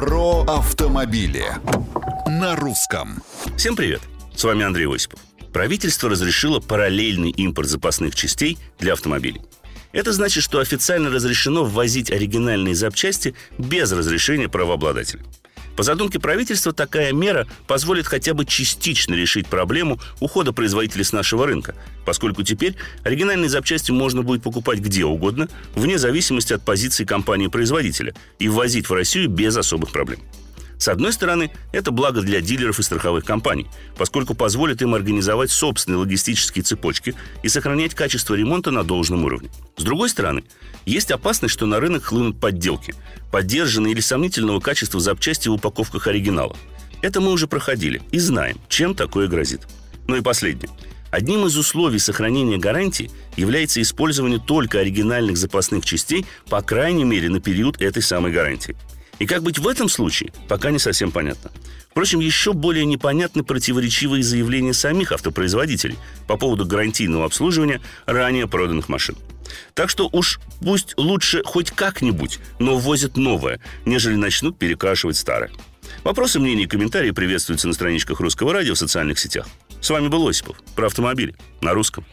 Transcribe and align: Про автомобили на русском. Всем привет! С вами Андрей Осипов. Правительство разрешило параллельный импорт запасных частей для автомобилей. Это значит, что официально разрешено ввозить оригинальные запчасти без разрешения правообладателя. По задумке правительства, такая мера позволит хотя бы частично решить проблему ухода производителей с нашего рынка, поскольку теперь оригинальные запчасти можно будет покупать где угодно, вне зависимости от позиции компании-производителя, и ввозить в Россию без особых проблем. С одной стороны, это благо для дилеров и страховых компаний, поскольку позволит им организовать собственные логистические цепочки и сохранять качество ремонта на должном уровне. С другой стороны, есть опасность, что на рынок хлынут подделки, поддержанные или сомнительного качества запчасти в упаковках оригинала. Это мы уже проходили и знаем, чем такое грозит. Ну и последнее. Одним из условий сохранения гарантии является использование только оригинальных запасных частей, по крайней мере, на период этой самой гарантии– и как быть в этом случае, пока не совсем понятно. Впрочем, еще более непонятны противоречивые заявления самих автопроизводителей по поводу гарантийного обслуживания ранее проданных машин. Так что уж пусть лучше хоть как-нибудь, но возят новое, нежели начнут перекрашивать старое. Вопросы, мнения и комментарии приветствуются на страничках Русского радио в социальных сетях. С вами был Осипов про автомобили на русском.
Про 0.00 0.44
автомобили 0.44 1.44
на 2.26 2.56
русском. 2.56 3.22
Всем 3.58 3.76
привет! 3.76 4.00
С 4.34 4.42
вами 4.44 4.64
Андрей 4.64 4.86
Осипов. 4.86 5.20
Правительство 5.52 6.08
разрешило 6.08 6.58
параллельный 6.58 7.28
импорт 7.28 7.68
запасных 7.68 8.14
частей 8.14 8.56
для 8.78 8.94
автомобилей. 8.94 9.42
Это 9.92 10.14
значит, 10.14 10.42
что 10.42 10.58
официально 10.58 11.10
разрешено 11.10 11.64
ввозить 11.66 12.10
оригинальные 12.10 12.74
запчасти 12.74 13.34
без 13.58 13.92
разрешения 13.92 14.48
правообладателя. 14.48 15.22
По 15.76 15.82
задумке 15.82 16.18
правительства, 16.18 16.72
такая 16.72 17.12
мера 17.12 17.46
позволит 17.66 18.06
хотя 18.06 18.34
бы 18.34 18.44
частично 18.44 19.14
решить 19.14 19.46
проблему 19.46 19.98
ухода 20.20 20.52
производителей 20.52 21.04
с 21.04 21.12
нашего 21.12 21.46
рынка, 21.46 21.74
поскольку 22.04 22.42
теперь 22.42 22.76
оригинальные 23.02 23.48
запчасти 23.48 23.90
можно 23.90 24.22
будет 24.22 24.42
покупать 24.42 24.80
где 24.80 25.04
угодно, 25.04 25.48
вне 25.74 25.98
зависимости 25.98 26.52
от 26.52 26.62
позиции 26.62 27.04
компании-производителя, 27.04 28.14
и 28.38 28.48
ввозить 28.48 28.88
в 28.88 28.92
Россию 28.92 29.28
без 29.28 29.56
особых 29.56 29.90
проблем. 29.90 30.20
С 30.80 30.88
одной 30.88 31.12
стороны, 31.12 31.50
это 31.72 31.90
благо 31.90 32.22
для 32.22 32.40
дилеров 32.40 32.78
и 32.78 32.82
страховых 32.82 33.22
компаний, 33.22 33.66
поскольку 33.98 34.34
позволит 34.34 34.80
им 34.80 34.94
организовать 34.94 35.50
собственные 35.50 35.98
логистические 35.98 36.62
цепочки 36.62 37.14
и 37.42 37.50
сохранять 37.50 37.94
качество 37.94 38.34
ремонта 38.34 38.70
на 38.70 38.82
должном 38.82 39.26
уровне. 39.26 39.50
С 39.76 39.82
другой 39.82 40.08
стороны, 40.08 40.42
есть 40.86 41.10
опасность, 41.10 41.52
что 41.52 41.66
на 41.66 41.80
рынок 41.80 42.04
хлынут 42.04 42.40
подделки, 42.40 42.94
поддержанные 43.30 43.92
или 43.92 44.00
сомнительного 44.00 44.60
качества 44.60 45.00
запчасти 45.00 45.48
в 45.48 45.52
упаковках 45.52 46.06
оригинала. 46.06 46.56
Это 47.02 47.20
мы 47.20 47.32
уже 47.32 47.46
проходили 47.46 48.00
и 48.10 48.18
знаем, 48.18 48.56
чем 48.70 48.94
такое 48.94 49.28
грозит. 49.28 49.68
Ну 50.08 50.16
и 50.16 50.22
последнее. 50.22 50.70
Одним 51.10 51.44
из 51.44 51.58
условий 51.58 51.98
сохранения 51.98 52.56
гарантии 52.56 53.10
является 53.36 53.82
использование 53.82 54.38
только 54.38 54.78
оригинальных 54.78 55.36
запасных 55.36 55.84
частей, 55.84 56.24
по 56.48 56.62
крайней 56.62 57.04
мере, 57.04 57.28
на 57.28 57.40
период 57.40 57.82
этой 57.82 58.00
самой 58.00 58.32
гарантии– 58.32 58.78
и 59.20 59.26
как 59.26 59.44
быть 59.44 59.58
в 59.58 59.68
этом 59.68 59.88
случае, 59.88 60.32
пока 60.48 60.72
не 60.72 60.80
совсем 60.80 61.12
понятно. 61.12 61.52
Впрочем, 61.90 62.18
еще 62.20 62.52
более 62.52 62.84
непонятны 62.84 63.44
противоречивые 63.44 64.22
заявления 64.22 64.72
самих 64.72 65.12
автопроизводителей 65.12 65.98
по 66.26 66.36
поводу 66.36 66.64
гарантийного 66.64 67.26
обслуживания 67.26 67.80
ранее 68.06 68.48
проданных 68.48 68.88
машин. 68.88 69.16
Так 69.74 69.90
что 69.90 70.08
уж 70.12 70.40
пусть 70.60 70.94
лучше 70.96 71.42
хоть 71.44 71.70
как-нибудь, 71.70 72.38
но 72.58 72.78
возят 72.78 73.16
новое, 73.16 73.60
нежели 73.84 74.14
начнут 74.14 74.58
перекрашивать 74.58 75.16
старое. 75.16 75.50
Вопросы, 76.02 76.38
мнения 76.38 76.64
и 76.64 76.68
комментарии 76.68 77.10
приветствуются 77.10 77.68
на 77.68 77.74
страничках 77.74 78.20
Русского 78.20 78.52
радио 78.52 78.74
в 78.74 78.78
социальных 78.78 79.18
сетях. 79.18 79.46
С 79.80 79.90
вами 79.90 80.08
был 80.08 80.26
Осипов 80.26 80.56
про 80.74 80.86
автомобили 80.86 81.34
на 81.60 81.74
русском. 81.74 82.06